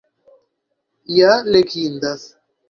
Ja 1.17 1.35
legindas! 1.57 2.25